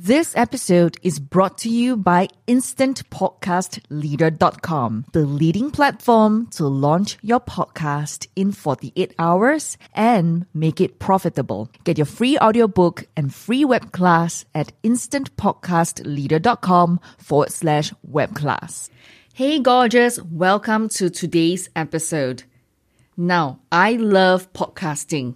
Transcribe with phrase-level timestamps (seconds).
[0.00, 8.28] This episode is brought to you by InstantPodcastLeader.com, the leading platform to launch your podcast
[8.36, 11.68] in 48 hours and make it profitable.
[11.82, 18.90] Get your free audiobook and free web class at InstantPodcastLeader.com forward slash web class.
[19.34, 20.22] Hey, gorgeous.
[20.22, 22.44] Welcome to today's episode.
[23.16, 25.34] Now, I love podcasting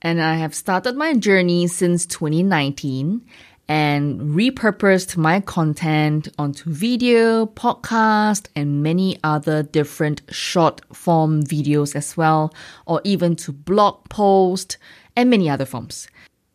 [0.00, 3.26] and I have started my journey since 2019
[3.68, 12.16] and repurposed my content onto video, podcast, and many other different short form videos as
[12.16, 12.54] well,
[12.86, 14.78] or even to blog post
[15.14, 16.08] and many other forms.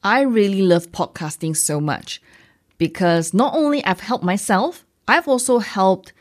[0.04, 2.22] I really love podcasting so much
[2.80, 6.14] because not only I've helped myself, I've also helped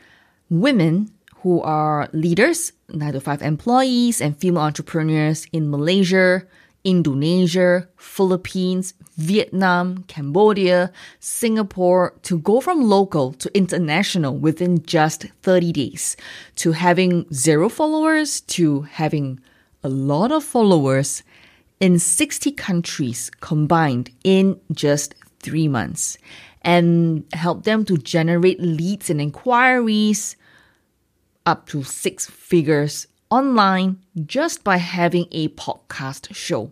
[0.49, 6.43] women who are leaders, 9 to 5 employees, and female entrepreneurs in Malaysia,
[6.83, 16.17] Indonesia, Philippines, Vietnam, Cambodia, Singapore to go from local to international within just 30 days,
[16.57, 19.39] to having zero followers to having
[19.83, 21.23] a lot of followers
[21.79, 26.17] in 60 countries combined in just three months
[26.61, 30.37] and help them to generate leads and inquiries
[31.45, 36.71] up to six figures online just by having a podcast show.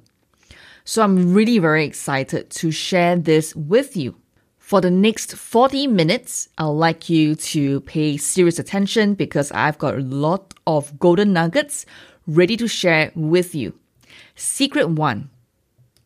[0.83, 4.15] So I'm really very excited to share this with you.
[4.57, 9.95] For the next 40 minutes, I'd like you to pay serious attention because I've got
[9.95, 11.85] a lot of golden nuggets
[12.25, 13.73] ready to share with you.
[14.35, 15.29] Secret one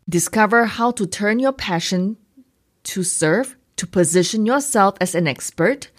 [0.07, 2.17] discover how to turn your passion
[2.83, 5.89] to serve to position yourself as an expert,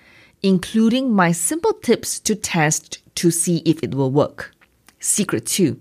[0.43, 4.55] including my simple tips to test to see if it will work.
[4.99, 5.79] Secret 2.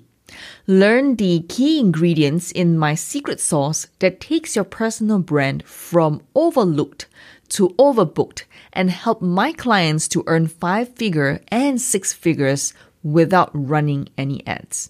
[0.68, 7.08] Learn the key ingredients in my secret sauce that takes your personal brand from overlooked
[7.50, 14.10] to overbooked and help my clients to earn five figure and six figures without running
[14.18, 14.90] any ads.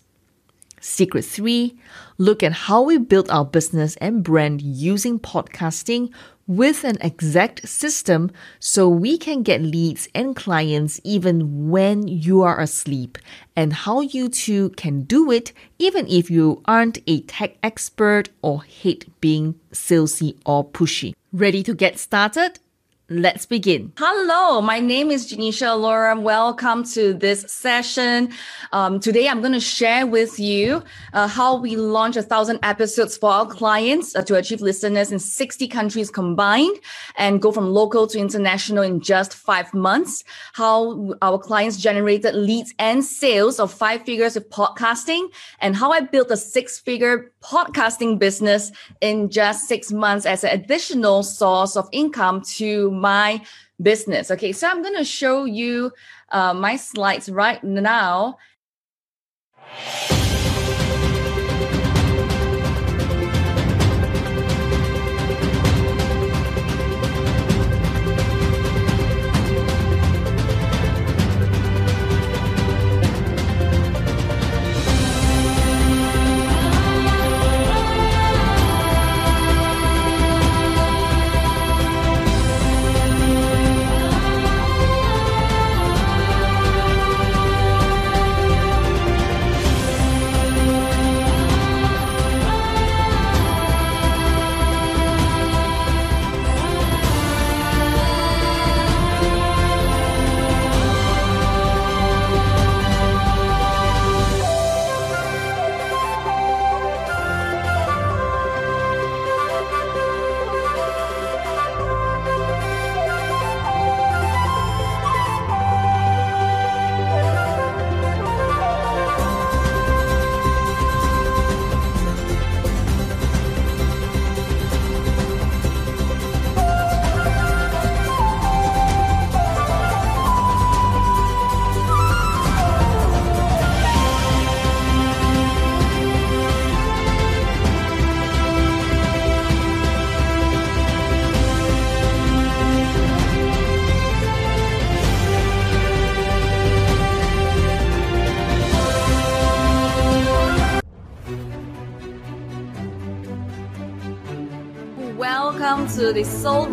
[0.80, 1.76] Secret 3.
[2.20, 6.14] Look at how we built our business and brand using podcasting
[6.48, 12.60] with an exact system so we can get leads and clients even when you are
[12.60, 13.18] asleep
[13.56, 18.64] and how you too can do it even if you aren't a tech expert or
[18.64, 21.14] hate being salesy or pushy.
[21.34, 22.60] Ready to get started?
[23.08, 23.94] Let's begin.
[23.98, 26.20] Hello, my name is Janisha Laura.
[26.20, 28.34] Welcome to this session.
[28.72, 30.82] Um, today, I'm going to share with you
[31.14, 35.20] uh, how we launch a thousand episodes for our clients uh, to achieve listeners in
[35.20, 36.78] 60 countries combined
[37.16, 40.24] and go from local to international in just five months.
[40.54, 45.28] How our clients generated leads and sales of five figures of podcasting
[45.60, 50.50] and how I built a six figure podcasting business in just six months as an
[50.50, 53.42] additional source of income to my
[53.82, 54.32] business.
[54.32, 55.92] Okay, so I'm going to show you
[56.30, 58.38] uh, my slides right now.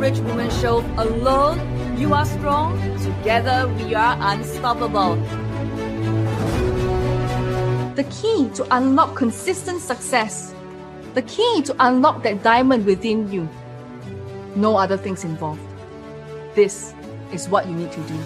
[0.02, 0.80] Rich Woman Show.
[0.98, 1.60] Alone,
[1.96, 2.76] you are strong.
[2.98, 5.14] Together, we are unstoppable.
[7.94, 10.56] The key to unlock consistent success,
[11.14, 13.48] the key to unlock that diamond within you,
[14.56, 15.62] No other things involved.
[16.56, 16.94] This
[17.32, 18.18] is what you need to do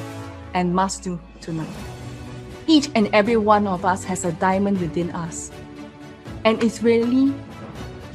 [0.54, 1.76] and must do tonight.
[2.66, 5.52] Each and every one of us has a diamond within us.
[6.46, 7.34] And it's really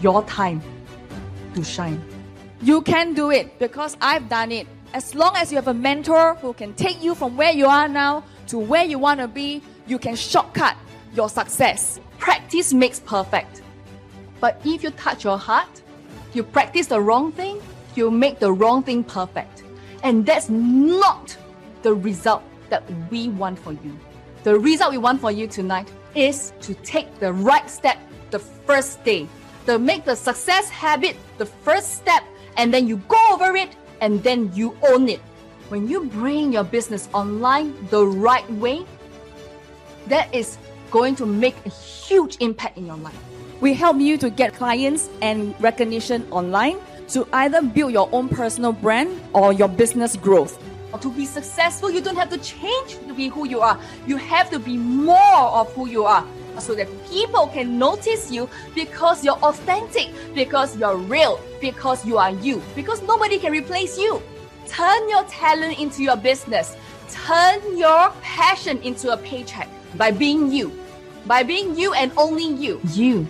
[0.01, 0.63] your time
[1.53, 2.10] to shine.
[2.63, 4.67] You can do it because I've done it.
[4.93, 7.87] As long as you have a mentor who can take you from where you are
[7.87, 10.77] now to where you want to be, you can shortcut
[11.15, 11.99] your success.
[12.19, 13.63] Practice makes perfect.
[14.39, 15.81] But if you touch your heart,
[16.33, 17.59] you practice the wrong thing,
[17.95, 19.63] you make the wrong thing perfect.
[20.03, 21.35] And that's not
[21.81, 23.99] the result that we want for you.
[24.43, 27.97] The result we want for you tonight is to take the right step
[28.29, 29.27] the first day,
[29.65, 32.23] to make the success habit the first step,
[32.57, 35.19] and then you go over it and then you own it.
[35.69, 38.85] When you bring your business online the right way,
[40.07, 40.57] that is
[40.89, 43.17] going to make a huge impact in your life.
[43.61, 48.73] We help you to get clients and recognition online to either build your own personal
[48.73, 50.61] brand or your business growth.
[50.99, 53.79] To be successful, you don't have to change to be who you are.
[54.05, 56.25] You have to be more of who you are
[56.59, 62.31] so that people can notice you because you're authentic, because you're real, because you are
[62.31, 64.21] you, because nobody can replace you.
[64.67, 66.75] Turn your talent into your business.
[67.09, 69.67] Turn your passion into a paycheck
[69.97, 70.71] by being you.
[71.25, 72.79] By being you and only you.
[72.93, 73.27] You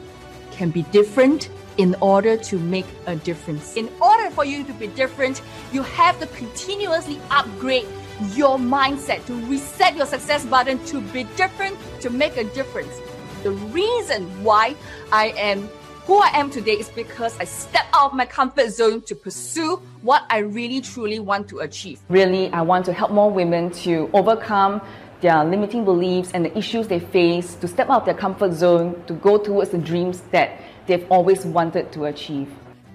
[0.51, 3.75] can be different in order to make a difference.
[3.75, 5.41] In order for you to be different,
[5.71, 7.87] you have to continuously upgrade
[8.35, 12.99] your mindset to reset your success button to be different, to make a difference.
[13.43, 14.75] The reason why
[15.11, 15.67] I am
[16.05, 19.77] who I am today is because I stepped out of my comfort zone to pursue
[20.01, 21.99] what I really truly want to achieve.
[22.09, 24.81] Really, I want to help more women to overcome
[25.21, 29.01] their limiting beliefs and the issues they face, to step out of their comfort zone,
[29.07, 32.51] to go towards the dreams that they've always wanted to achieve.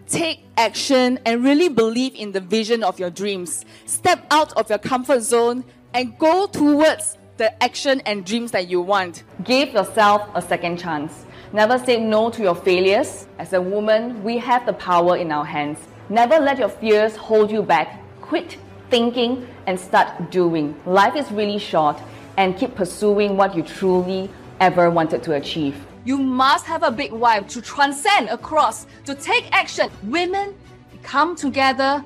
[0.08, 3.64] Take action and really believe in the vision of your dreams.
[3.86, 5.64] Step out of your comfort zone
[5.94, 9.24] and go towards the action and dreams that you want.
[9.44, 11.26] Give yourself a second chance.
[11.52, 13.26] Never say no to your failures.
[13.38, 15.78] As a woman, we have the power in our hands.
[16.08, 18.00] Never let your fears hold you back.
[18.20, 18.56] Quit
[18.90, 20.74] thinking and start doing.
[20.86, 22.00] Life is really short
[22.36, 24.30] and keep pursuing what you truly
[24.60, 25.86] ever wanted to achieve.
[26.04, 29.90] You must have a big why to transcend across, to take action.
[30.04, 30.54] Women
[31.02, 32.04] come together.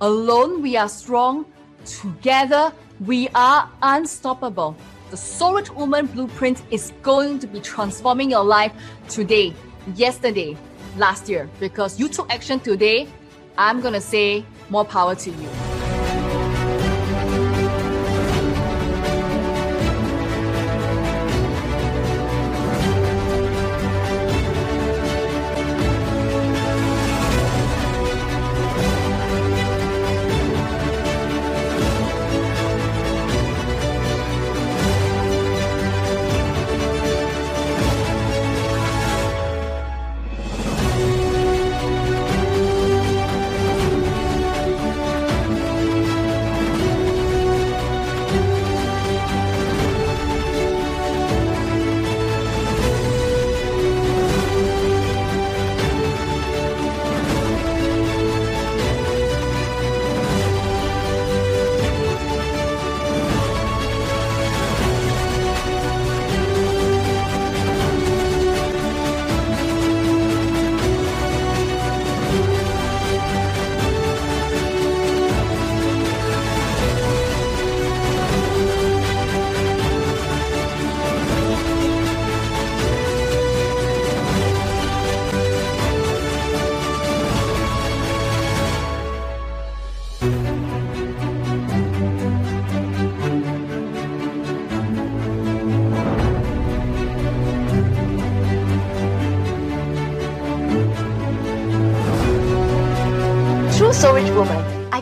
[0.00, 1.46] Alone we are strong.
[1.84, 4.76] Together we are unstoppable.
[5.10, 8.72] The Solid Woman Blueprint is going to be transforming your life
[9.08, 9.52] today,
[9.94, 10.56] yesterday,
[10.96, 11.48] last year.
[11.60, 13.08] Because you took action today,
[13.58, 15.75] I'm going to say more power to you.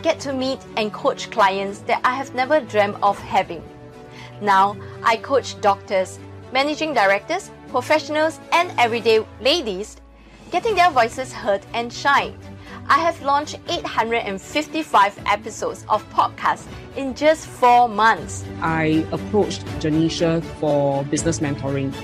[0.05, 3.63] Get to meet and coach clients that I have never dreamt of having.
[4.43, 6.19] Now, I coach doctors,
[6.53, 9.97] managing directors, professionals, and everyday ladies
[10.53, 12.39] getting their voices heard and shine.
[12.87, 18.45] I have launched 855 episodes of podcasts in just four months.
[18.61, 21.95] I approached Janisha for business mentoring.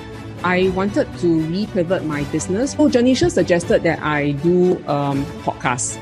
[0.42, 2.73] I wanted to repivot my business.
[2.73, 6.00] So Janisha suggested that I do um, podcasts.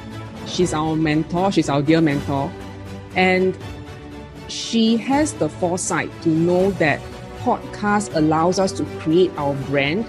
[0.49, 2.51] She's our mentor, she's our dear mentor.
[3.15, 3.57] And
[4.49, 7.01] she has the foresight to know that
[7.41, 10.09] podcast allows us to create our brand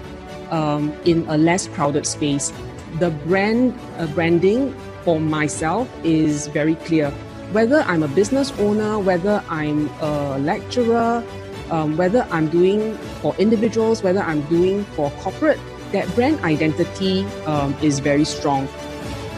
[0.50, 2.52] um, in a less crowded space.
[2.98, 7.10] The brand uh, branding for myself is very clear.
[7.52, 11.24] Whether I'm a business owner, whether I'm a lecturer,
[11.70, 15.58] um, whether I'm doing for individuals, whether I'm doing for corporate,
[15.92, 18.68] that brand identity um, is very strong.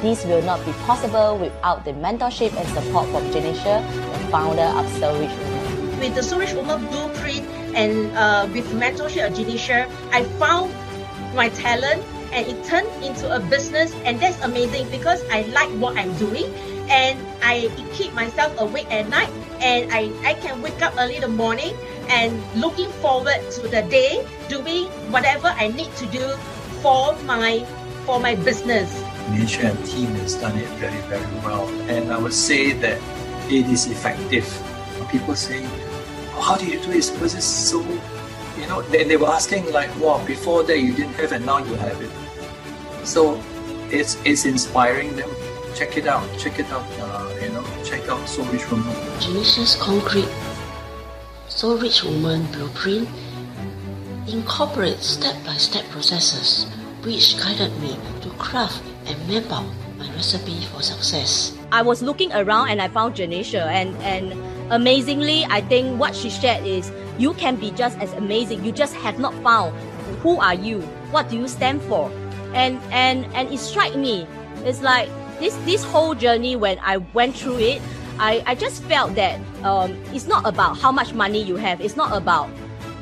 [0.02, 4.82] This will not be possible without the mentorship and support from Janisha, the founder of
[4.98, 6.00] So Woman.
[6.02, 7.46] With the Rich Woman blueprint
[7.78, 10.74] and uh, with mentorship of Janisha, I found
[11.38, 12.02] my talent
[12.34, 16.50] and it turned into a business and that's amazing because I like what I'm doing
[16.90, 19.30] and I keep myself awake at night
[19.62, 21.76] and I, I can wake up early in the morning
[22.08, 26.26] and looking forward to the day doing whatever I need to do
[26.82, 27.64] for my
[28.04, 28.90] for my business.
[29.22, 31.68] Janisha and team has done it very, very well.
[31.88, 33.00] And I would say that
[33.48, 34.46] it is effective.
[35.10, 35.64] People say,
[36.34, 37.10] oh, how do you do it?
[37.12, 37.80] Because it's so,
[38.58, 41.58] you know, they, they were asking like, wow, before that you didn't have and now
[41.58, 42.10] you have it.
[43.06, 43.40] So
[43.90, 45.30] it's, it's inspiring them.
[45.74, 46.26] Check it out.
[46.38, 46.84] Check it out.
[46.98, 48.94] Uh, you know, check out So Rich Woman.
[49.20, 50.28] Genesis Concrete
[51.48, 53.08] So Rich Woman Blueprint
[54.28, 56.66] incorporates step-by-step processes
[57.02, 59.64] which guided me to craft and out
[59.98, 61.56] my recipe for success.
[61.70, 64.32] I was looking around and I found Janisha and and
[64.72, 68.64] amazingly I think what she shared is you can be just as amazing.
[68.64, 69.76] You just have not found
[70.22, 70.80] who are you?
[71.10, 72.10] What do you stand for?
[72.54, 74.26] And and and it struck me.
[74.64, 75.08] It's like
[75.40, 77.82] this this whole journey when I went through it,
[78.18, 81.80] I, I just felt that um, it's not about how much money you have.
[81.80, 82.48] It's not about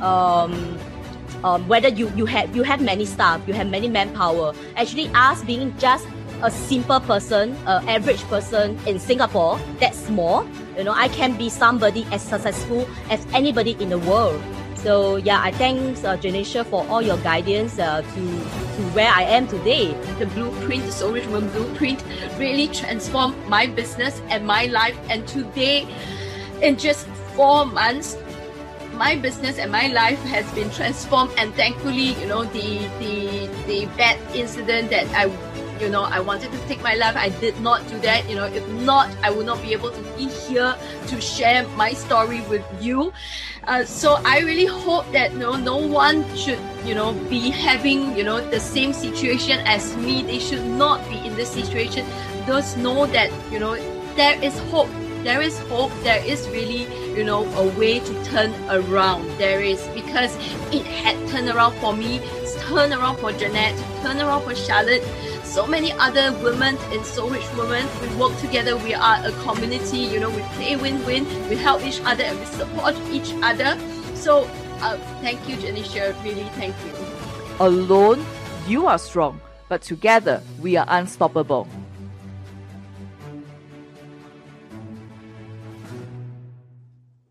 [0.01, 0.79] um,
[1.45, 4.55] um, whether you, you have you have many staff, you have many manpower.
[4.77, 6.07] Actually, us being just
[6.43, 10.47] a simple person, an average person in Singapore, that's small.
[10.77, 14.43] You know, I can be somebody as successful as anybody in the world.
[14.77, 19.25] So yeah, I thank uh, Janisha for all your guidance uh, to to where I
[19.25, 19.93] am today.
[20.19, 22.03] The blueprint, Rich Woman blueprint,
[22.39, 24.97] really transformed my business and my life.
[25.11, 25.87] And today,
[26.63, 27.07] in just
[27.37, 28.17] four months,
[29.01, 31.33] my business and my life has been transformed.
[31.39, 35.33] And thankfully, you know, the the the bad incident that I
[35.81, 37.17] you know, I wanted to take my life.
[37.17, 38.29] I did not do that.
[38.29, 40.77] You know, if not, I would not be able to be here
[41.09, 43.15] to share my story with you.
[43.65, 48.15] Uh, so I really hope that you know, no one should, you know, be having,
[48.15, 50.21] you know, the same situation as me.
[50.21, 52.05] They should not be in this situation.
[52.47, 53.81] Just know that, you know,
[54.17, 54.93] there is hope.
[55.23, 55.93] There is hope.
[56.03, 56.85] There is really,
[57.17, 59.29] you know, a way to turn around.
[59.39, 60.35] There is because
[60.73, 62.21] it had turned around for me,
[62.61, 65.03] turn around for Jeanette, turn around for Charlotte
[65.51, 67.85] so many other women and So Rich Women.
[68.01, 68.77] We work together.
[68.77, 69.99] We are a community.
[69.99, 71.27] You know, we play win-win.
[71.49, 73.77] We help each other and we support each other.
[74.15, 74.49] So,
[74.81, 76.15] uh, thank you, Janisha.
[76.23, 76.93] Really, thank you.
[77.59, 78.25] Alone,
[78.69, 81.67] you are strong, but together, we are unstoppable.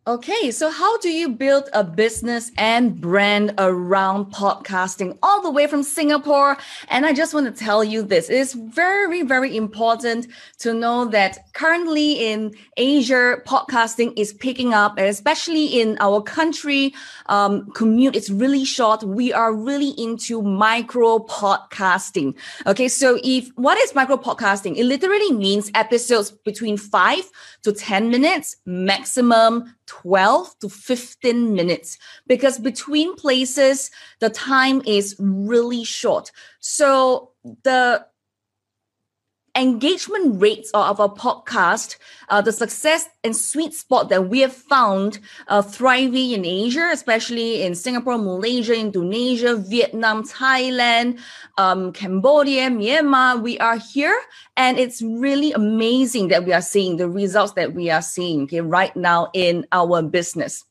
[0.10, 5.68] Okay, so how do you build a business and brand around podcasting all the way
[5.68, 6.58] from Singapore?
[6.88, 10.26] And I just want to tell you this it is very, very important
[10.62, 16.92] to know that currently in Asia, podcasting is picking up, especially in our country,
[17.28, 19.04] um, commute is really short.
[19.04, 22.34] We are really into micro podcasting.
[22.66, 24.76] Okay, so if what is micro podcasting?
[24.76, 27.30] It literally means episodes between five
[27.62, 35.84] to 10 minutes maximum 12 to 15 minutes because between places the time is really
[35.84, 36.32] short.
[36.60, 37.32] So
[37.64, 38.06] the
[39.60, 41.98] engagement rates of our podcast,
[42.30, 47.64] uh, the success and sweet spot that we have found uh, thriving in Asia, especially
[47.64, 51.20] in Singapore, Malaysia, Indonesia, Vietnam, Thailand,
[51.58, 53.42] um, Cambodia, Myanmar.
[53.42, 54.18] We are here,
[54.56, 58.62] and it's really amazing that we are seeing the results that we are seeing okay,
[58.62, 60.66] right now in our business.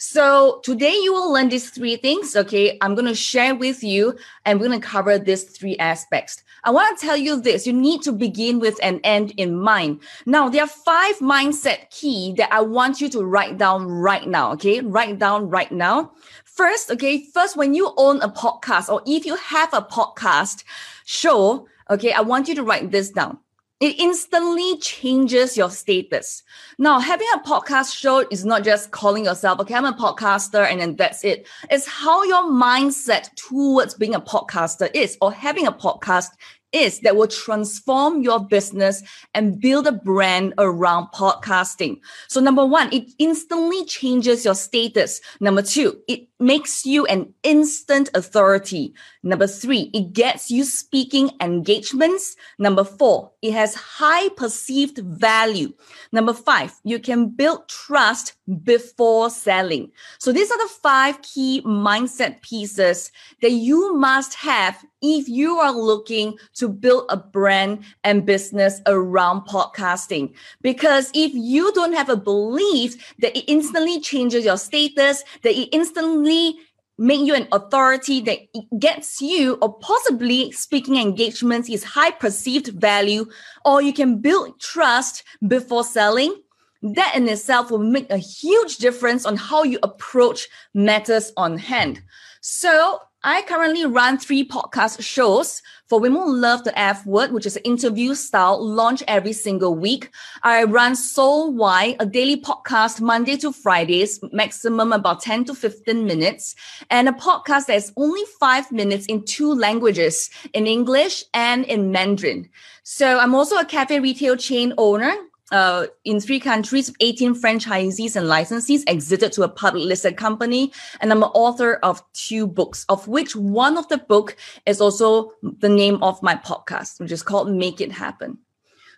[0.00, 2.36] So today you will learn these three things.
[2.36, 6.44] Okay, I'm going to share with you, and we're going to cover these three aspects.
[6.62, 10.00] I want to tell you this you need to begin with an end in mind.
[10.24, 14.52] Now, there are five mindset key that I want you to write down right now.
[14.52, 16.12] Okay, write down right now.
[16.44, 20.62] First, okay, first, when you own a podcast or if you have a podcast
[21.06, 23.38] show, okay, I want you to write this down
[23.80, 26.42] it instantly changes your status.
[26.78, 30.80] Now, having a podcast show is not just calling yourself, okay, I'm a podcaster and
[30.80, 31.46] then that's it.
[31.70, 36.30] It's how your mindset towards being a podcaster is or having a podcast
[36.72, 39.02] is that will transform your business
[39.34, 42.00] and build a brand around podcasting.
[42.28, 45.20] So number one, it instantly changes your status.
[45.40, 48.94] Number two, it makes you an instant authority.
[49.22, 52.36] Number three, it gets you speaking engagements.
[52.58, 55.72] Number four, it has high perceived value.
[56.12, 59.90] Number five, you can build trust before selling.
[60.18, 63.10] So these are the five key mindset pieces
[63.42, 69.42] that you must have if you are looking to build a brand and business around
[69.42, 70.32] podcasting.
[70.62, 75.68] Because if you don't have a belief that it instantly changes your status, that it
[75.72, 76.56] instantly
[76.98, 78.38] make you an authority that
[78.78, 83.24] gets you or possibly speaking engagements is high perceived value
[83.64, 86.34] or you can build trust before selling
[86.82, 92.02] that in itself will make a huge difference on how you approach matters on hand
[92.40, 97.46] so I currently run three podcast shows for women who love the F word, which
[97.46, 100.10] is an interview style launch every single week.
[100.44, 106.06] I run Soul Why, a daily podcast Monday to Fridays, maximum about 10 to 15
[106.06, 106.54] minutes,
[106.90, 112.48] and a podcast that's only five minutes in two languages, in English and in Mandarin.
[112.84, 115.12] So I'm also a cafe retail chain owner
[115.50, 120.72] uh, in three countries, 18 franchisees and licensees exited to a public listed company.
[121.00, 124.36] And I'm an author of two books, of which one of the book
[124.66, 128.38] is also the name of my podcast, which is called Make It Happen.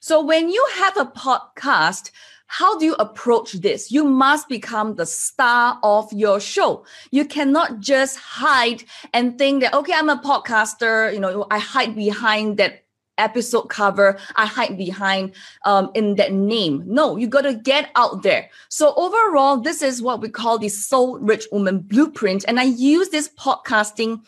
[0.01, 2.11] So when you have a podcast,
[2.47, 3.93] how do you approach this?
[3.93, 6.85] You must become the star of your show.
[7.13, 8.83] You cannot just hide
[9.15, 11.13] and think that, okay, I'm a podcaster.
[11.15, 12.83] You know, I hide behind that
[13.21, 15.33] episode cover I hide behind
[15.65, 16.83] um, in that name.
[16.87, 18.49] No, you got to get out there.
[18.69, 23.11] So overall, this is what we call the Soul Rich Woman Blueprint, and I use
[23.11, 24.23] this podcasting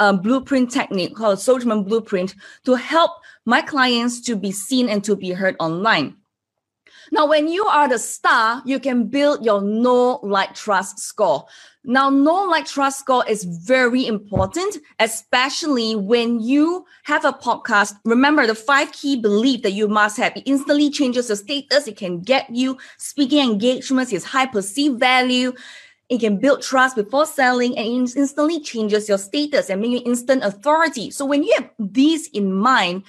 [0.00, 3.10] um, blueprint technique called Soul rich Woman Blueprint to help
[3.44, 6.16] my clients to be seen and to be heard online.
[7.10, 11.46] Now, when you are the star, you can build your no like, trust score.
[11.88, 17.94] Now, know, like, trust score is very important, especially when you have a podcast.
[18.04, 20.36] Remember the five key beliefs that you must have.
[20.36, 21.88] It instantly changes the status.
[21.88, 24.12] It can get you speaking engagements.
[24.12, 25.54] It's high perceived value.
[26.10, 30.02] It can build trust before selling and it instantly changes your status and make you
[30.04, 31.10] instant authority.
[31.10, 33.04] So when you have these in mind,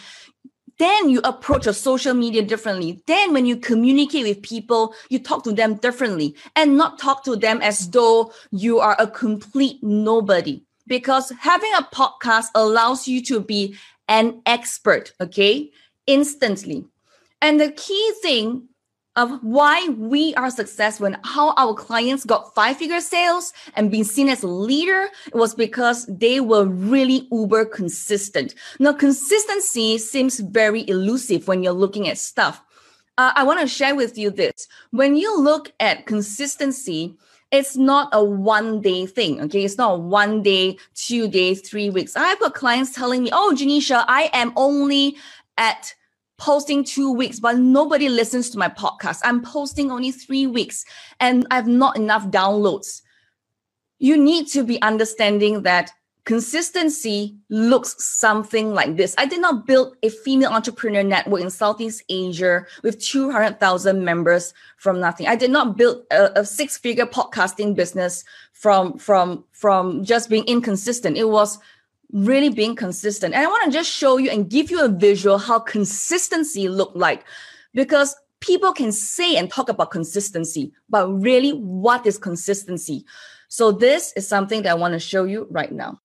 [0.79, 3.03] then you approach your social media differently.
[3.05, 7.35] Then when you communicate with people, you talk to them differently and not talk to
[7.35, 10.63] them as though you are a complete nobody.
[10.87, 13.75] Because having a podcast allows you to be
[14.07, 15.69] an expert, okay,
[16.07, 16.85] instantly.
[17.41, 18.69] And the key thing
[19.15, 24.03] of why we are successful and how our clients got five figure sales and being
[24.03, 28.55] seen as a leader it was because they were really uber consistent.
[28.79, 32.61] Now, consistency seems very elusive when you're looking at stuff.
[33.17, 34.67] Uh, I want to share with you this.
[34.91, 37.17] When you look at consistency,
[37.51, 39.41] it's not a one day thing.
[39.41, 39.65] Okay.
[39.65, 42.15] It's not one day, two days, three weeks.
[42.15, 45.17] I've got clients telling me, Oh, Janisha, I am only
[45.57, 45.95] at
[46.39, 49.19] posting two weeks, but nobody listens to my podcast.
[49.23, 50.85] I'm posting only three weeks
[51.19, 53.01] and I have not enough downloads.
[53.99, 55.91] You need to be understanding that
[56.23, 59.15] consistency looks something like this.
[59.17, 64.99] I did not build a female entrepreneur network in Southeast Asia with 200,000 members from
[64.99, 65.27] nothing.
[65.27, 68.23] I did not build a, a six figure podcasting business
[68.53, 71.17] from, from, from just being inconsistent.
[71.17, 71.57] It was
[72.11, 73.33] really being consistent.
[73.33, 76.91] And I want to just show you and give you a visual how consistency look
[76.95, 77.23] like
[77.73, 83.05] because people can say and talk about consistency, but really what is consistency?
[83.47, 85.99] So this is something that I want to show you right now.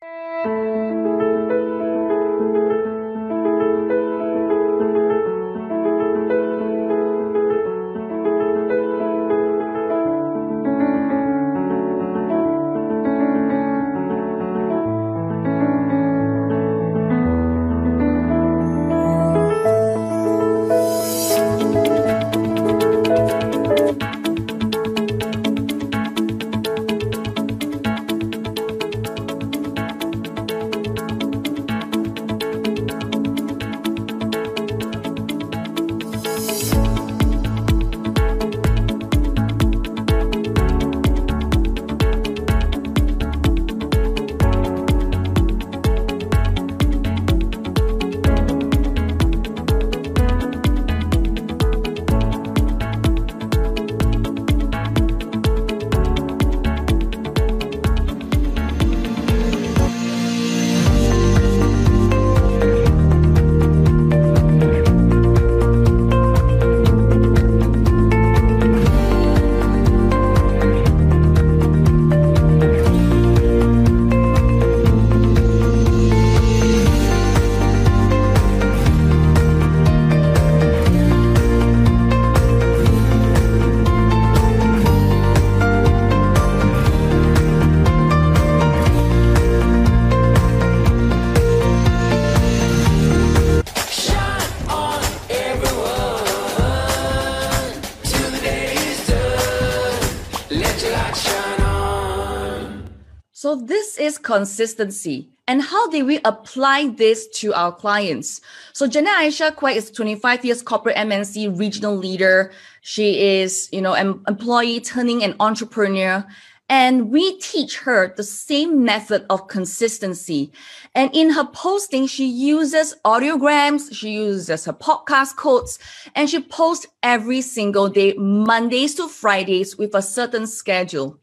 [104.34, 105.28] Consistency.
[105.46, 108.40] And how do we apply this to our clients?
[108.72, 112.50] So Jeanette Aisha Quek is 25 years corporate MNC regional leader.
[112.80, 116.26] She is, you know, an employee turning an entrepreneur.
[116.70, 120.50] And we teach her the same method of consistency.
[120.94, 125.78] And in her posting, she uses audiograms, she uses her podcast quotes,
[126.14, 131.20] and she posts every single day, Mondays to Fridays with a certain schedule.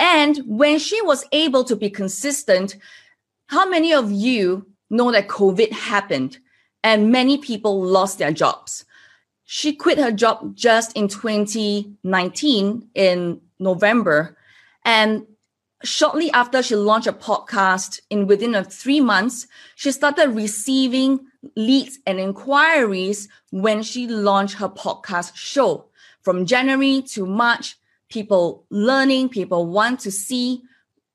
[0.00, 2.76] And when she was able to be consistent,
[3.48, 6.38] how many of you know that COVID happened
[6.82, 8.86] and many people lost their jobs?
[9.44, 14.38] She quit her job just in 2019 in November.
[14.86, 15.26] And
[15.84, 21.20] shortly after she launched a podcast in within a three months, she started receiving
[21.56, 25.84] leads and inquiries when she launched her podcast show.
[26.22, 27.76] From January to March,
[28.10, 30.62] people learning, people want to see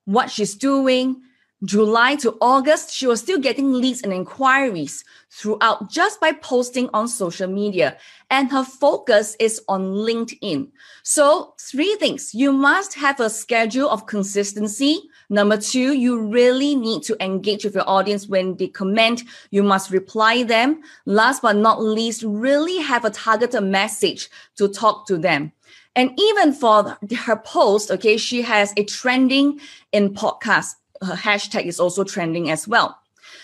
[0.05, 1.21] what she's doing.
[1.63, 7.07] July to August, she was still getting leads and inquiries throughout just by posting on
[7.07, 7.97] social media.
[8.29, 10.69] And her focus is on LinkedIn.
[11.03, 15.09] So, three things you must have a schedule of consistency.
[15.29, 19.23] Number two, you really need to engage with your audience when they comment.
[19.49, 20.81] You must reply them.
[21.05, 25.51] Last but not least, really have a targeted message to talk to them.
[25.95, 29.59] And even for her post, okay, she has a trending
[29.91, 32.99] in podcast her hashtag is also trending as well.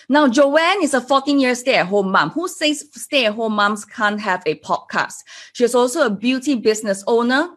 [0.10, 2.32] Now, Joanne is a 14 year stay at home mom.
[2.32, 5.16] Who says stay at home moms can't have a podcast?
[5.54, 7.50] She's also a beauty business owner.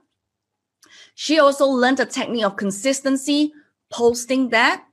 [1.15, 3.53] She also learned a technique of consistency,
[3.91, 4.85] posting that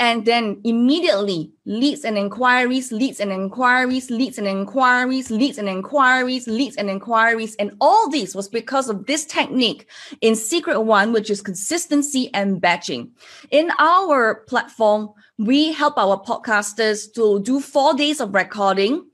[0.00, 6.46] and then immediately leads and inquiries, leads and inquiries, leads and inquiries, leads and inquiries,
[6.48, 7.54] leads and inquiries.
[7.56, 9.88] And all this was because of this technique
[10.20, 13.12] in Secret One, which is consistency and batching.
[13.50, 19.06] In our platform, we help our podcasters to do four days of recording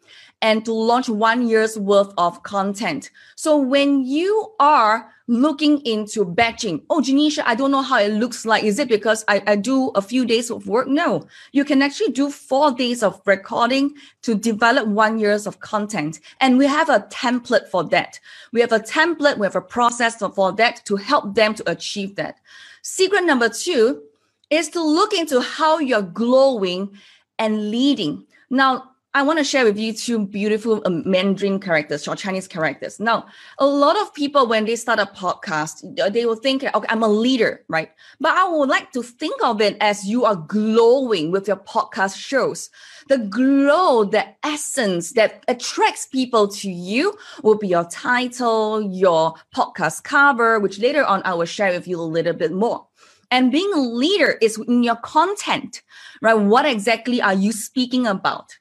[0.43, 3.11] and to launch one year's worth of content.
[3.37, 8.45] So when you are looking into batching, oh, Janisha, I don't know how it looks
[8.45, 8.65] like.
[8.65, 10.89] Is it because I, I do a few days of work?
[10.89, 16.19] No, you can actually do four days of recording to develop one year's of content.
[16.41, 18.19] And we have a template for that.
[18.53, 22.17] We have a template, we have a process for that to help them to achieve
[22.17, 22.39] that.
[22.83, 24.03] Secret number two
[24.51, 26.91] is to look into how you're glowing
[27.39, 28.27] and leading.
[28.51, 33.01] Now, I want to share with you two beautiful um, Mandarin characters or Chinese characters.
[33.01, 33.27] Now,
[33.59, 37.09] a lot of people, when they start a podcast, they will think, okay, I'm a
[37.09, 37.91] leader, right?
[38.21, 42.19] But I would like to think of it as you are glowing with your podcast
[42.19, 42.71] shows.
[43.09, 50.05] The glow, the essence that attracts people to you will be your title, your podcast
[50.05, 52.87] cover, which later on I will share with you a little bit more.
[53.33, 55.83] And being a leader is in your content,
[56.23, 56.35] right?
[56.35, 58.60] What exactly are you speaking about?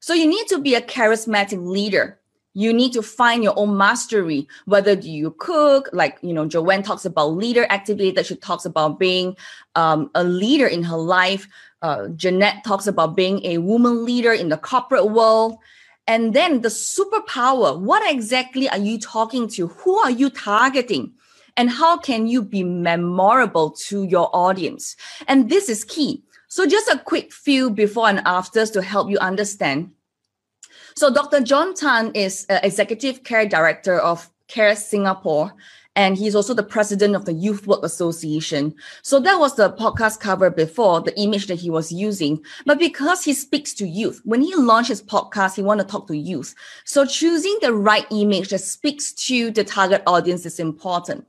[0.00, 2.18] So you need to be a charismatic leader.
[2.54, 4.48] You need to find your own mastery.
[4.64, 8.98] Whether you cook, like you know, Joanne talks about leader activity, that She talks about
[8.98, 9.36] being
[9.76, 11.46] um, a leader in her life.
[11.82, 15.58] Uh, Jeanette talks about being a woman leader in the corporate world.
[16.06, 17.78] And then the superpower.
[17.78, 19.68] What exactly are you talking to?
[19.68, 21.12] Who are you targeting?
[21.56, 24.96] And how can you be memorable to your audience?
[25.28, 29.18] And this is key so just a quick few before and afters to help you
[29.18, 29.92] understand.
[30.96, 31.40] So Dr.
[31.40, 35.52] John Tan is uh, Executive Care Director of Care Singapore,
[35.94, 38.74] and he's also the president of the Youth Work Association.
[39.02, 42.42] So that was the podcast cover before, the image that he was using.
[42.66, 46.08] But because he speaks to youth, when he launched his podcast, he wanted to talk
[46.08, 46.56] to youth.
[46.84, 51.26] So choosing the right image that speaks to the target audience is important.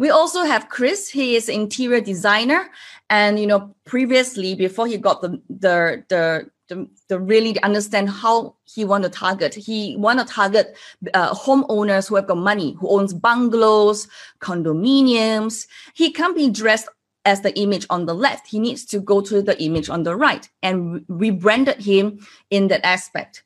[0.00, 1.10] We also have Chris.
[1.10, 2.70] He is interior designer,
[3.10, 8.54] and you know, previously before he got the the the the, the really understand how
[8.64, 9.54] he want to target.
[9.54, 10.74] He want to target
[11.12, 14.08] uh, homeowners who have got money, who owns bungalows,
[14.40, 15.66] condominiums.
[15.92, 16.88] He can't be dressed
[17.26, 18.46] as the image on the left.
[18.46, 22.68] He needs to go to the image on the right, and we branded him in
[22.68, 23.42] that aspect.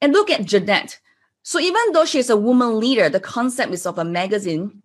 [0.00, 1.00] And look at Jeanette.
[1.42, 4.80] So even though she's a woman leader, the concept is of a magazine.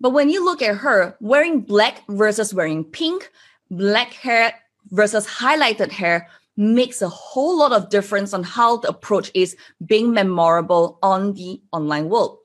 [0.00, 3.30] But when you look at her wearing black versus wearing pink,
[3.70, 4.54] black hair
[4.90, 10.12] versus highlighted hair makes a whole lot of difference on how the approach is being
[10.12, 12.38] memorable on the online world.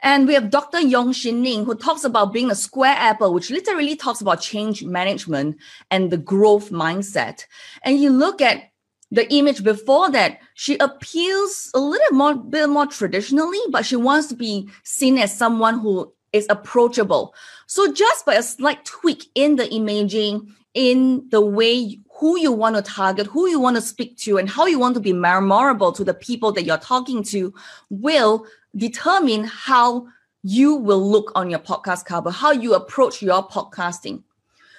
[0.00, 0.80] And we have Dr.
[0.80, 4.84] Yong Shin Ning, who talks about being a square apple, which literally talks about change
[4.84, 5.56] management
[5.90, 7.44] and the growth mindset.
[7.82, 8.70] And you look at
[9.10, 14.28] the image before that, she appeals a little more, bit more traditionally, but she wants
[14.28, 17.34] to be seen as someone who is approachable.
[17.66, 22.76] So just by a slight tweak in the imaging, in the way who you want
[22.76, 25.92] to target, who you want to speak to, and how you want to be memorable
[25.92, 27.52] to the people that you're talking to
[27.90, 28.46] will
[28.76, 30.06] determine how
[30.42, 34.22] you will look on your podcast cover, how you approach your podcasting.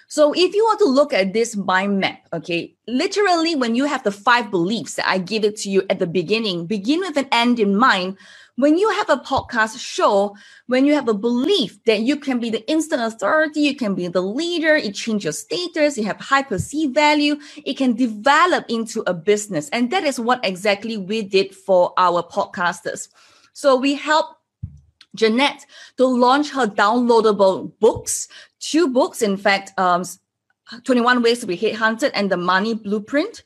[0.07, 4.03] So if you want to look at this mind map, okay, literally when you have
[4.03, 7.27] the five beliefs that I give it to you at the beginning, begin with an
[7.31, 8.17] end in mind.
[8.59, 10.35] When you have a podcast show,
[10.67, 14.09] when you have a belief that you can be the instant authority, you can be
[14.09, 19.01] the leader, it changes your status, you have high perceived value, it can develop into
[19.07, 19.69] a business.
[19.69, 23.07] And that is what exactly we did for our podcasters.
[23.53, 24.25] So we help
[25.15, 28.27] Jeanette to launch her downloadable books,
[28.59, 30.03] two books, in fact, um,
[30.83, 33.41] 21 Ways to Be Headhunted and The Money Blueprint.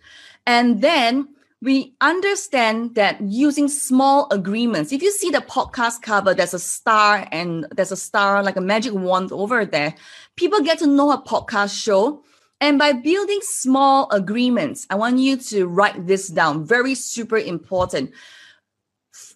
[0.48, 1.33] And then
[1.64, 7.26] we understand that using small agreements, if you see the podcast cover, there's a star
[7.32, 9.96] and there's a star like a magic wand over there.
[10.36, 12.22] People get to know a podcast show.
[12.60, 16.66] And by building small agreements, I want you to write this down.
[16.66, 18.12] Very super important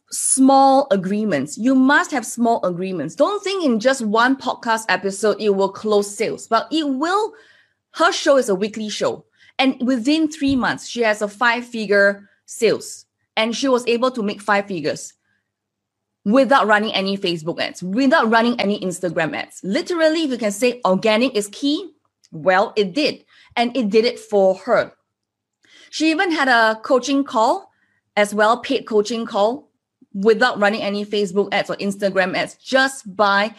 [0.09, 1.57] small agreements.
[1.57, 3.15] You must have small agreements.
[3.15, 7.33] Don't think in just one podcast episode it will close sales, but it will.
[7.91, 9.25] Her show is a weekly show.
[9.59, 14.23] And within three months, she has a five figure sales and she was able to
[14.23, 15.13] make five figures
[16.25, 19.61] without running any Facebook ads, without running any Instagram ads.
[19.63, 21.93] Literally, if you can say organic is key,
[22.31, 23.23] well, it did.
[23.55, 24.93] And it did it for her.
[25.89, 27.71] She even had a coaching call
[28.15, 29.71] as well, paid coaching call
[30.13, 33.55] without running any Facebook ads or Instagram ads, just by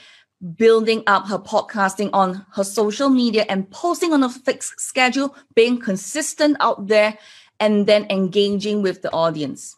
[0.57, 5.79] building up her podcasting on her social media and posting on a fixed schedule, being
[5.81, 7.18] consistent out there,
[7.61, 9.77] and then engaging with the audience.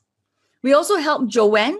[0.62, 1.78] We also help Joanne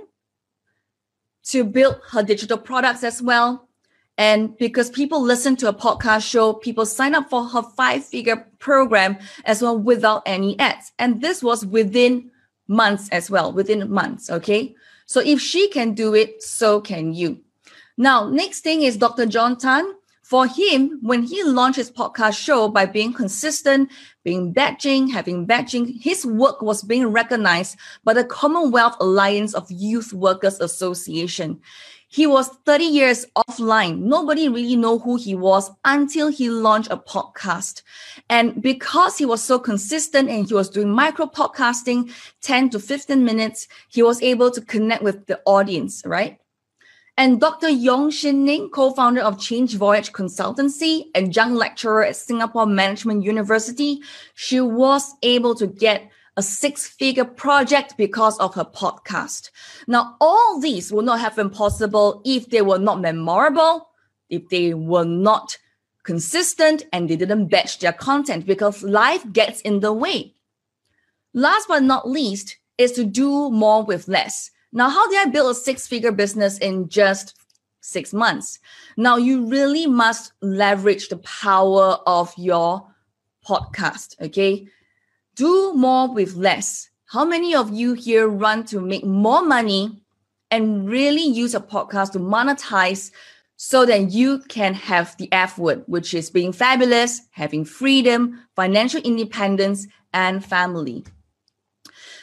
[1.45, 3.69] to build her digital products as well.
[4.17, 8.47] And because people listen to a podcast show, people sign up for her five figure
[8.59, 10.93] program as well without any ads.
[10.99, 12.31] And this was within
[12.69, 14.31] months as well, within months.
[14.31, 14.75] Okay.
[15.07, 17.41] So if she can do it, so can you.
[17.97, 19.27] Now, next thing is Dr.
[19.27, 19.95] John Tan.
[20.23, 23.91] For him, when he launched his podcast show by being consistent,
[24.23, 30.13] being batching, having batching, his work was being recognized by the Commonwealth Alliance of Youth
[30.13, 31.61] Workers Association.
[32.07, 34.03] He was 30 years offline.
[34.03, 37.83] Nobody really know who he was until he launched a podcast.
[38.29, 43.25] And because he was so consistent and he was doing micro podcasting, 10 to 15
[43.25, 46.39] minutes, he was able to connect with the audience, right?
[47.21, 47.69] And Dr.
[47.69, 54.01] Yong Shin Ning, co-founder of Change Voyage Consultancy and young lecturer at Singapore Management University,
[54.35, 59.51] she was able to get a six figure project because of her podcast.
[59.87, 63.91] Now, all these would not have been possible if they were not memorable,
[64.31, 65.59] if they were not
[66.05, 70.33] consistent, and they didn't batch their content because life gets in the way.
[71.35, 74.51] Last but not least is to do more with less.
[74.73, 77.35] Now, how did I build a six figure business in just
[77.81, 78.59] six months?
[78.97, 82.87] Now, you really must leverage the power of your
[83.47, 84.21] podcast.
[84.21, 84.67] Okay
[85.41, 86.91] do more with less.
[87.07, 90.03] How many of you here run to make more money
[90.51, 93.11] and really use a podcast to monetize
[93.57, 99.01] so that you can have the F word, which is being fabulous, having freedom, financial
[99.01, 101.05] independence, and family?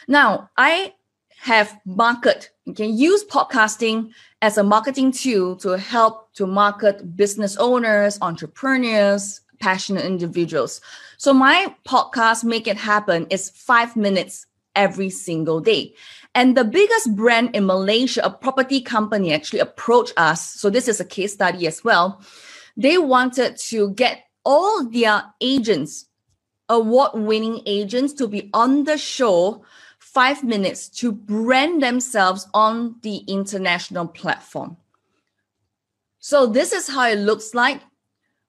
[0.06, 0.94] Now, I
[1.40, 4.10] have market, you can use podcasting
[4.42, 10.80] as a marketing tool to help to market business owners, entrepreneurs, passionate individuals.
[11.16, 14.46] So my podcast, Make It Happen, is five minutes
[14.76, 15.94] every single day.
[16.34, 20.54] And the biggest brand in Malaysia, a property company, actually approached us.
[20.54, 22.22] So this is a case study as well.
[22.76, 26.06] They wanted to get all their agents,
[26.68, 29.64] award winning agents, to be on the show
[30.18, 34.76] five minutes to brand themselves on the international platform.
[36.18, 37.82] So this is how it looks like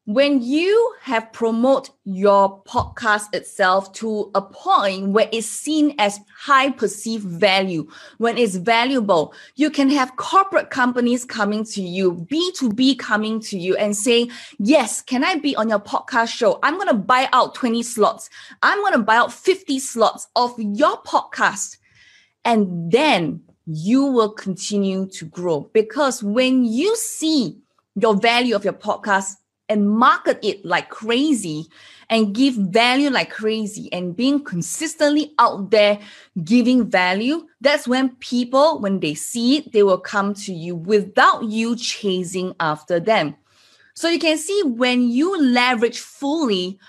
[0.09, 6.71] when you have promote your podcast itself to a point where it's seen as high
[6.71, 13.39] perceived value when it's valuable you can have corporate companies coming to you b2b coming
[13.39, 16.59] to you and saying yes can i be on your podcast show?
[16.63, 18.29] I'm going to buy out 20 slots.
[18.63, 21.77] I'm going to buy out 50 slots of your podcast.
[22.45, 25.69] And then you will continue to grow.
[25.73, 27.57] Because when you see
[27.95, 29.35] your value of your podcast
[29.69, 31.67] and market it like crazy
[32.09, 35.99] and give value like crazy and being consistently out there
[36.43, 41.43] giving value, that's when people, when they see it, they will come to you without
[41.43, 43.35] you chasing after them.
[43.93, 46.79] So you can see when you leverage fully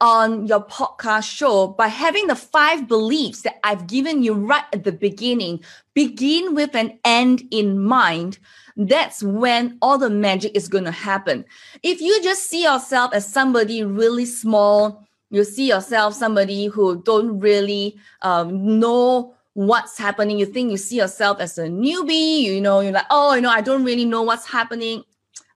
[0.00, 4.84] on your podcast show by having the five beliefs that I've given you right at
[4.84, 8.38] the beginning, begin with an end in mind
[8.78, 11.44] that's when all the magic is going to happen.
[11.82, 17.40] If you just see yourself as somebody really small, you see yourself somebody who don't
[17.40, 20.38] really um, know what's happening.
[20.38, 22.42] You think you see yourself as a newbie.
[22.42, 25.02] You know, you're like, oh, you know, I don't really know what's happening.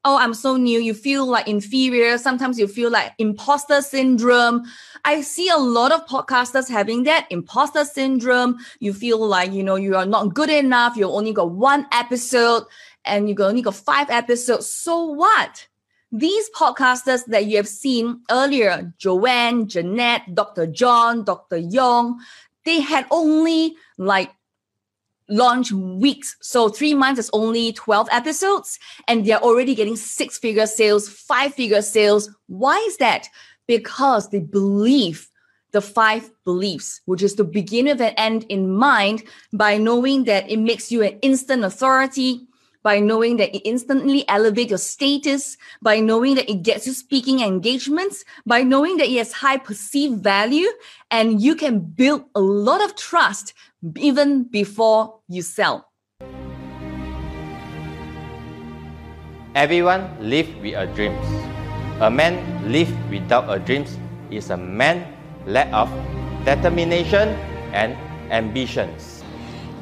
[0.04, 0.80] Oh, I'm so new.
[0.80, 2.18] You feel like inferior.
[2.18, 4.64] Sometimes you feel like imposter syndrome.
[5.04, 8.58] I see a lot of podcasters having that imposter syndrome.
[8.80, 10.96] You feel like, you know, you are not good enough.
[10.96, 12.64] You only got one episode
[13.04, 14.66] and you only got five episodes.
[14.66, 15.68] So what?
[16.10, 20.66] These podcasters that you have seen earlier, Joanne, Jeanette, Dr.
[20.66, 21.58] John, Dr.
[21.58, 22.20] Young,
[22.64, 24.32] they had only like
[25.28, 26.36] launch weeks.
[26.40, 31.54] So three months is only 12 episodes and they're already getting six figure sales, five
[31.54, 32.30] figure sales.
[32.46, 33.28] Why is that?
[33.66, 35.28] Because they believe
[35.72, 40.50] the five beliefs, which is to begin with and end in mind by knowing that
[40.50, 42.46] it makes you an instant authority
[42.82, 47.40] by knowing that it instantly elevates your status, by knowing that it gets you speaking
[47.40, 50.68] engagements, by knowing that it has high perceived value,
[51.10, 53.54] and you can build a lot of trust
[53.96, 55.90] even before you sell.
[59.54, 61.12] Everyone live with a dream.
[62.00, 62.40] A man
[62.70, 63.84] live without a dream
[64.30, 65.04] is a man
[65.46, 65.90] lack of
[66.44, 67.28] determination
[67.74, 67.96] and
[68.32, 69.22] ambitions.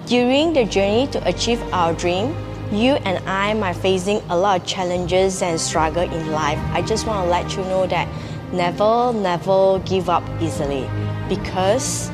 [0.06, 2.34] During the journey to achieve our dream,
[2.72, 6.58] you and I might facing a lot of challenges and struggle in life.
[6.72, 8.08] I just want to let you know that
[8.52, 10.88] never, never give up easily
[11.28, 12.10] because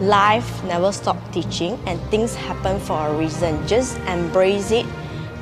[0.00, 3.66] life never stop teaching and things happen for a reason.
[3.66, 4.86] Just embrace it,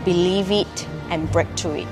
[0.04, 1.88] believe it, and break through it.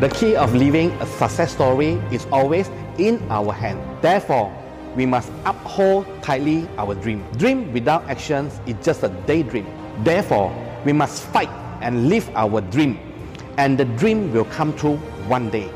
[0.00, 3.80] The key of living a success story is always in our hand.
[4.00, 4.52] Therefore,
[4.94, 7.24] we must uphold tightly our dream.
[7.36, 9.66] Dream without actions is just a daydream.
[10.04, 11.50] Therefore, we must fight
[11.80, 12.98] and live our dream,
[13.58, 14.96] and the dream will come true
[15.26, 15.68] one day.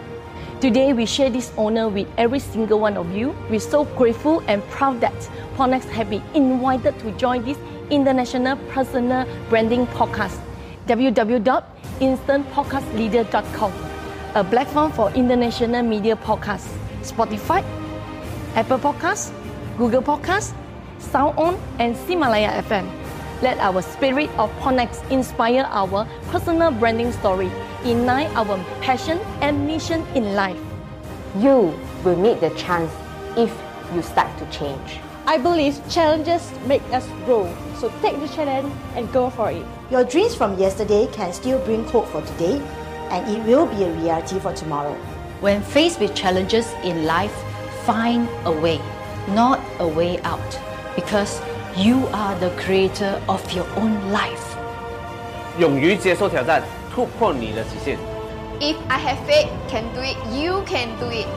[0.60, 3.34] Today, we share this honor with every single one of you.
[3.48, 5.14] We're so grateful and proud that
[5.58, 7.58] PropNex have been invited to join this
[7.90, 10.38] international personal branding podcast.
[10.86, 13.72] www.instantpodcastleader.com,
[14.36, 16.68] a platform for international media podcasts.
[17.02, 17.64] Spotify,
[18.54, 19.32] Apple Podcasts,
[19.76, 20.54] Google Podcasts,
[21.00, 22.88] SoundOn, and Himalaya FM.
[23.42, 27.50] Let our spirit of PropNex inspire our personal branding story,
[27.84, 30.60] ignite our passion and mission in life.
[31.36, 32.92] You will meet the chance
[33.36, 33.52] if
[33.92, 35.00] you start to change.
[35.27, 37.47] I believe challenges make us grow,
[37.79, 39.65] so take the challenge and go for it.
[39.89, 42.61] Your dreams from yesterday can still bring hope for today,
[43.09, 44.95] and it will be a reality for tomorrow.
[45.39, 47.33] When faced with challenges in life,
[47.85, 48.79] find a way,
[49.29, 50.59] not a way out,
[50.95, 51.41] because
[51.75, 54.57] you are the creator of your own life.
[55.57, 56.61] 勇于接受挑战，
[56.93, 57.97] 突破你的极限。
[58.59, 60.17] If I have faith, can do it.
[60.33, 61.27] You can do it.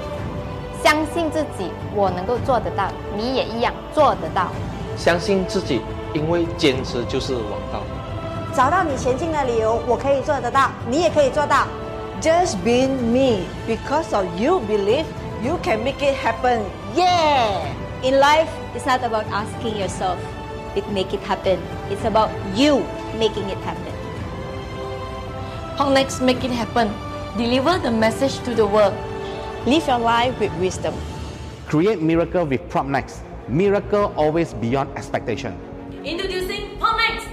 [0.83, 4.49] 相信自己，我能够做得到，你也一样做得到。
[4.97, 5.81] 相信自己，
[6.15, 7.83] 因为坚持就是王道。
[8.55, 11.67] 找到你前进的理由，我可以做得到，你也可以做到。
[12.23, 15.05] Just be me, because of you believe
[15.43, 16.61] you can make it happen.
[16.95, 17.61] Yeah.
[18.03, 20.17] In life, it's not about asking yourself,
[20.75, 21.59] it make it happen.
[21.91, 22.83] It's about you
[23.19, 23.93] making it happen.
[25.77, 26.89] Ponex make it happen.
[27.37, 28.95] Deliver the message to the world.
[29.68, 30.96] Live your life with wisdom.
[31.68, 33.20] Create miracle with PropNex.
[33.48, 35.56] Miracle always beyond expectation.
[36.04, 37.28] Introducing PropNex.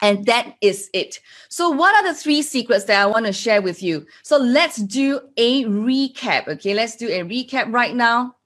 [0.00, 1.18] And that is it.
[1.48, 4.06] So, what are the three secrets that I want to share with you?
[4.22, 6.46] So, let's do a recap.
[6.46, 8.36] Okay, let's do a recap right now.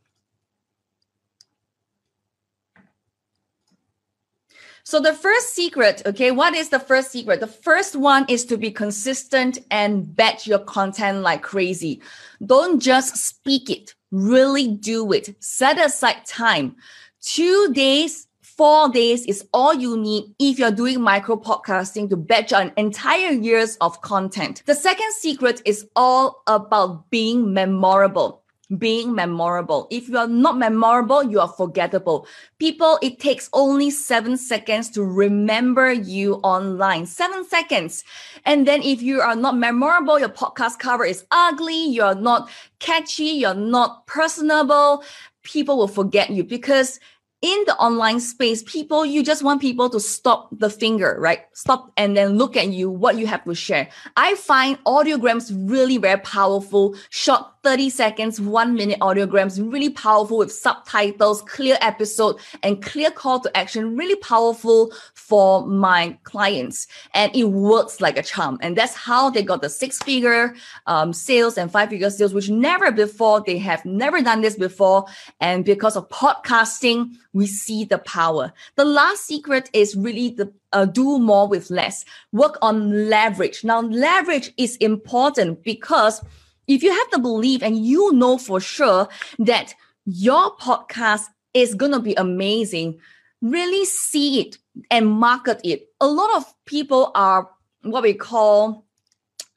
[4.89, 7.41] So, the first secret, okay, what is the first secret?
[7.41, 12.01] The first one is to be consistent and batch your content like crazy.
[12.47, 15.37] Don't just speak it, really do it.
[15.45, 16.75] Set aside time.
[17.21, 18.29] Two days
[18.59, 23.31] four days is all you need if you're doing micro podcasting to batch an entire
[23.31, 24.65] years of content.
[24.67, 28.38] The second secret is all about being memorable.
[28.77, 29.89] Being memorable.
[29.91, 32.27] If you are not memorable, you are forgettable.
[32.59, 37.07] People, it takes only seven seconds to remember you online.
[37.07, 38.05] Seven seconds.
[38.45, 43.25] And then if you are not memorable, your podcast cover is ugly, you're not catchy,
[43.25, 45.03] you're not personable,
[45.43, 47.01] people will forget you because
[47.41, 51.43] in the online space, people, you just want people to stop the finger, right?
[51.53, 53.89] Stop and then look at you, what you have to share.
[54.17, 60.53] I find audiograms really very powerful, short 30 seconds, one minute audiograms, really powerful with
[60.53, 66.87] subtitles, clear episode, and clear call to action, really powerful for my clients.
[67.15, 68.59] And it works like a charm.
[68.63, 70.55] And that's how they got the six figure
[70.87, 75.05] um, sales and five figure sales, which never before, they have never done this before.
[75.41, 78.53] And because of podcasting, we see the power.
[78.77, 82.05] The last secret is really the uh, do more with less.
[82.33, 83.65] Work on leverage.
[83.65, 86.23] Now, leverage is important because
[86.67, 89.09] if you have the belief and you know for sure
[89.39, 89.75] that
[90.05, 92.99] your podcast is going to be amazing,
[93.41, 94.59] really see it
[94.91, 95.89] and market it.
[96.01, 97.51] A lot of people are
[97.83, 98.85] what we call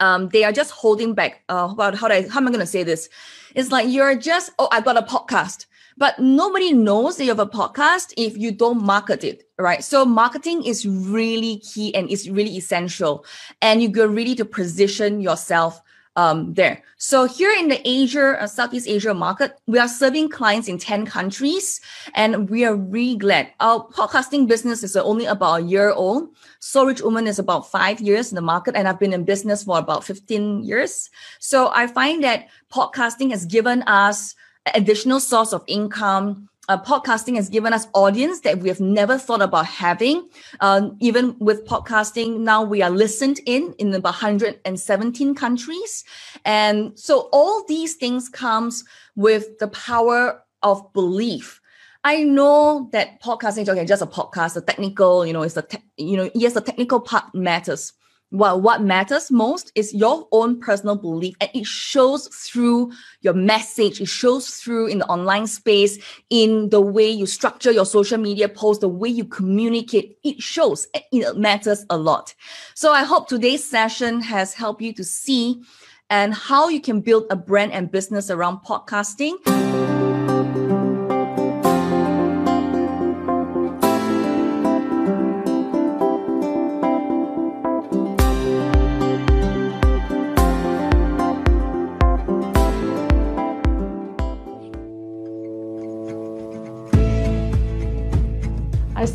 [0.02, 1.44] um, they are just holding back.
[1.48, 3.08] Uh, about how, do I, how am I going to say this?
[3.54, 5.68] It's like you're just, oh, I got a podcast.
[5.98, 9.84] But nobody knows that you have a podcast if you don't market it, right?
[9.84, 13.26] So marketing is really key and it's really essential.
[13.62, 15.82] And you're ready to position yourself
[16.16, 16.84] um, there.
[16.98, 21.06] So here in the Asia, uh, Southeast Asia market, we are serving clients in 10
[21.06, 21.80] countries
[22.16, 23.50] and we are really glad.
[23.60, 26.30] Our podcasting business is only about a year old.
[26.60, 29.64] So Rich Woman is about five years in the market and I've been in business
[29.64, 31.10] for about 15 years.
[31.40, 34.36] So I find that podcasting has given us
[34.74, 36.48] additional source of income.
[36.70, 40.30] Uh, podcasting has given us audience that we have never thought about having.
[40.60, 46.04] Uh, even with podcasting, now we are listened in in about 117 countries,
[46.46, 48.86] and so all these things comes
[49.16, 51.60] with the power of belief.
[52.04, 55.64] I know that podcasting is okay, just a podcast, the technical, you know, it's the
[55.64, 57.94] te- you know, yes, the technical part matters,
[58.32, 64.00] well, what matters most is your own personal belief, and it shows through your message.
[64.00, 68.48] It shows through in the online space, in the way you structure your social media
[68.48, 70.18] posts, the way you communicate.
[70.24, 70.88] It shows.
[71.12, 72.34] It matters a lot.
[72.74, 75.62] So I hope today's session has helped you to see
[76.10, 79.81] and how you can build a brand and business around podcasting.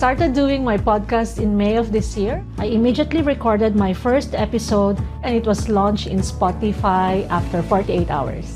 [0.06, 2.38] Started doing my podcast in May of this year.
[2.58, 8.46] I immediately recorded my first episode and it was launched in Spotify after 48 hours.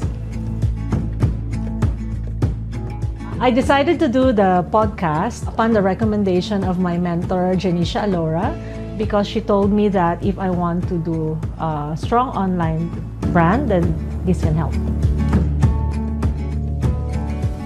[3.41, 8.55] I decided to do the podcast upon the recommendation of my mentor, Janisha Alora,
[8.97, 12.87] because she told me that if I want to do a strong online
[13.35, 13.91] brand, then
[14.25, 14.79] this can help.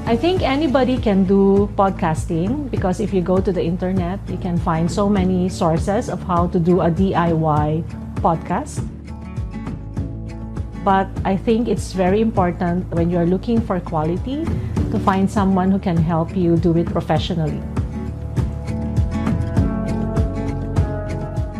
[0.04, 4.58] I think anybody can do podcasting because if you go to the internet, you can
[4.58, 7.80] find so many sources of how to do a DIY
[8.20, 8.84] podcast.
[10.84, 14.44] But I think it's very important when you're looking for quality
[14.92, 17.64] to find someone who can help you do it professionally.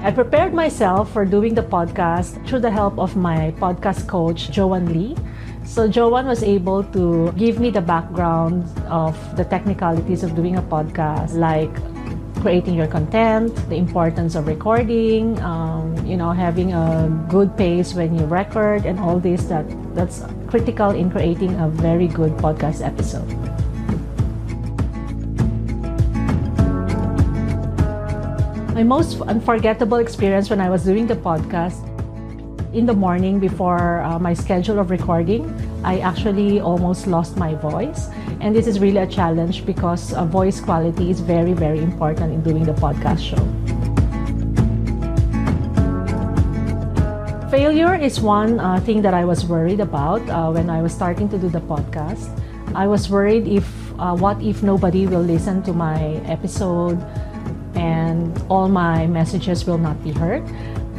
[0.05, 4.92] I prepared myself for doing the podcast through the help of my podcast coach, Joanne
[4.92, 5.16] Lee.
[5.64, 10.62] So Joanne was able to give me the background of the technicalities of doing a
[10.62, 11.72] podcast, like
[12.44, 18.14] creating your content, the importance of recording, um, you know, having a good pace when
[18.16, 19.64] you record, and all this that
[19.96, 23.26] that's critical in creating a very good podcast episode.
[28.74, 31.80] My most unforgettable experience when I was doing the podcast
[32.75, 35.47] in the morning before uh, my schedule of recording,
[35.85, 38.09] I actually almost lost my voice.
[38.41, 42.43] And this is really a challenge because uh, voice quality is very, very important in
[42.43, 43.39] doing the podcast show.
[47.49, 51.29] Failure is one uh, thing that I was worried about uh, when I was starting
[51.29, 52.27] to do the podcast.
[52.75, 53.64] I was worried if,
[54.01, 56.99] uh, what if nobody will listen to my episode
[57.77, 60.43] and all my messages will not be heard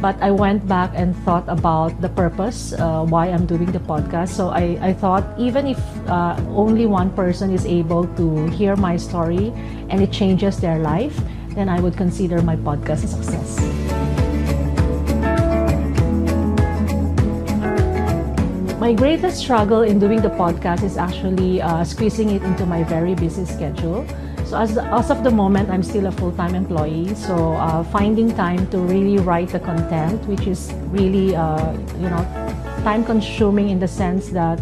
[0.00, 4.28] but I went back and thought about the purpose uh, why I'm doing the podcast.
[4.28, 5.78] So I, I thought even if
[6.08, 9.52] uh, only one person is able to hear my story
[9.88, 11.18] and it changes their life,
[11.50, 13.60] then I would consider my podcast a success.
[18.78, 23.14] My greatest struggle in doing the podcast is actually uh, squeezing it into my very
[23.14, 24.06] busy schedule.
[24.46, 27.14] So as, as of the moment, I'm still a full-time employee.
[27.16, 32.22] So uh, finding time to really write the content, which is really, uh, you know,
[32.84, 34.60] time-consuming in the sense that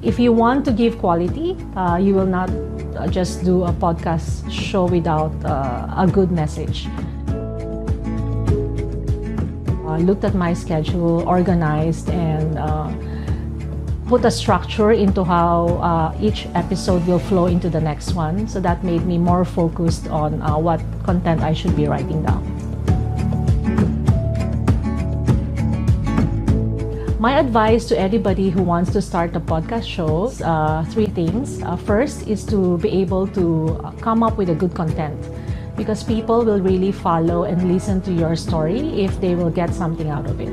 [0.00, 2.48] if you want to give quality, uh, you will not
[2.96, 6.88] uh, just do a podcast show without uh, a good message.
[9.86, 12.90] I looked at my schedule, organized, and uh,
[14.06, 18.46] put a structure into how uh, each episode will flow into the next one.
[18.46, 22.42] So that made me more focused on uh, what content I should be writing down.
[27.18, 31.60] My advice to anybody who wants to start a podcast show uh, three things.
[31.62, 35.18] Uh, first is to be able to uh, come up with a good content
[35.76, 40.08] because people will really follow and listen to your story if they will get something
[40.10, 40.52] out of it.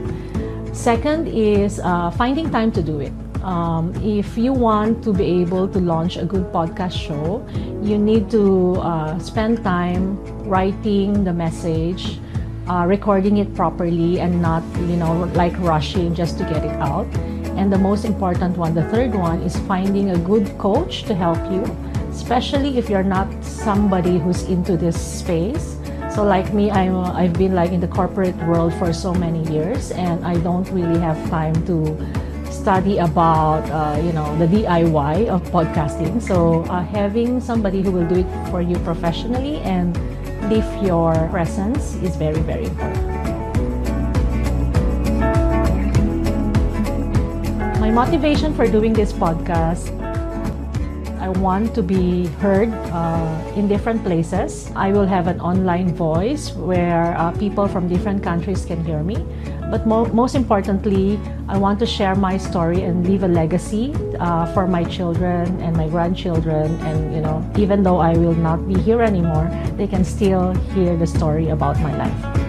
[0.73, 3.13] Second is uh, finding time to do it.
[3.43, 7.45] Um, if you want to be able to launch a good podcast show,
[7.83, 10.15] you need to uh, spend time
[10.47, 12.19] writing the message,
[12.69, 17.05] uh, recording it properly, and not, you know, like rushing just to get it out.
[17.59, 21.39] And the most important one, the third one, is finding a good coach to help
[21.51, 21.63] you,
[22.11, 25.75] especially if you're not somebody who's into this space.
[26.15, 29.91] So like me, I'm I've been like in the corporate world for so many years,
[29.91, 31.97] and I don't really have time to
[32.63, 36.23] study about uh, you know the DIY of podcasting.
[36.23, 39.91] So uh, having somebody who will do it for you professionally and
[40.47, 43.11] leave your presence is very very important.
[47.83, 49.91] My motivation for doing this podcast
[51.23, 54.69] I want to be heard uh, in different places.
[54.75, 59.15] I will have an online voice where uh, people from different countries can hear me.
[59.71, 61.17] But mo- most importantly,
[61.47, 65.77] I want to share my story and leave a legacy uh, for my children and
[65.77, 66.75] my grandchildren.
[66.83, 69.47] And, you know, even though I will not be here anymore,
[69.77, 72.42] they can still hear the story about my life.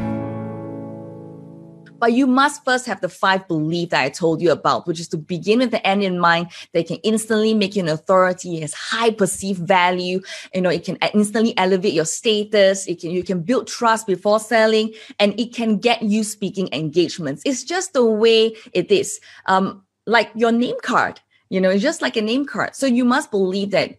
[2.05, 5.09] But you must first have the five beliefs that I told you about, which is
[5.09, 6.49] to begin with the end in mind.
[6.73, 10.21] They can instantly make you an authority, it has high perceived value.
[10.53, 12.87] You know, it can instantly elevate your status.
[12.87, 17.41] It can you can build trust before selling, and it can get you speaking engagements.
[17.47, 19.19] It's just the way it is.
[19.47, 21.23] Um, like your name card.
[21.49, 22.77] You know, it's just like a name card.
[22.77, 23.97] So you must believe that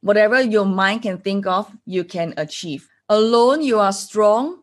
[0.00, 2.88] whatever your mind can think of, you can achieve.
[3.08, 4.59] Alone, you are strong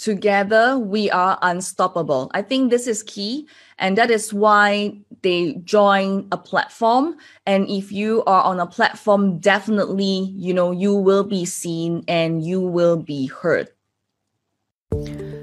[0.00, 2.30] together we are unstoppable.
[2.32, 3.46] I think this is key
[3.78, 7.16] and that is why they join a platform.
[7.44, 12.42] And if you are on a platform definitely you know you will be seen and
[12.42, 13.68] you will be heard.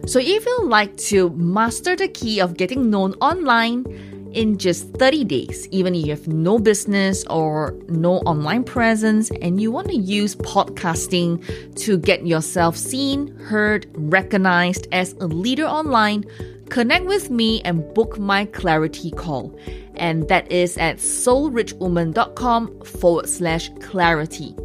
[0.07, 3.85] So if you like to master the key of getting known online
[4.33, 9.61] in just 30 days, even if you have no business or no online presence and
[9.61, 11.43] you want to use podcasting
[11.75, 16.25] to get yourself seen, heard, recognized as a leader online,
[16.69, 19.57] connect with me and book my clarity call.
[19.95, 24.55] And that is at soulrichwoman.com forward slash clarity.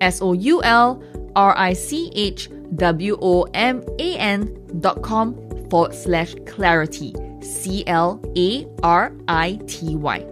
[0.00, 1.02] S O U L
[1.36, 5.34] R I C H W O M A N dot com
[5.68, 7.14] forward slash clarity.
[7.42, 10.26] C L A R I T Y.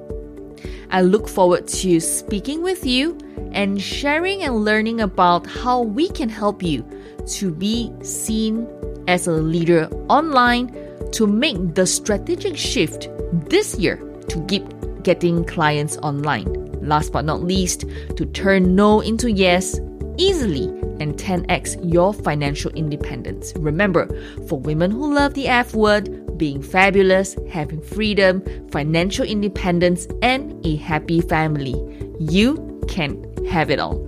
[0.91, 3.17] I look forward to speaking with you
[3.53, 6.85] and sharing and learning about how we can help you
[7.27, 8.67] to be seen
[9.07, 10.73] as a leader online
[11.13, 13.09] to make the strategic shift
[13.49, 13.97] this year
[14.29, 14.65] to keep
[15.03, 16.47] getting clients online.
[16.81, 17.85] Last but not least,
[18.17, 19.79] to turn no into yes
[20.17, 20.69] easily
[21.01, 23.53] and 10x your financial independence.
[23.57, 24.09] Remember,
[24.49, 30.77] for women who love the F word, being fabulous, having freedom, financial independence, and a
[30.77, 31.75] happy family,
[32.19, 34.05] you can have it all.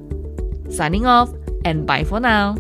[0.71, 1.33] Signing off
[1.65, 2.57] and bye for now.